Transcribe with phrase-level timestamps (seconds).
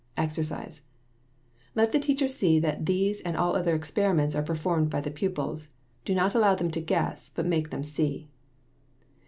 [0.17, 0.81] =EXERCISE=
[1.75, 5.73] Let the teacher see that these and all other experiments are performed by the pupils.
[6.05, 8.27] Do not allow them to guess, but make them see.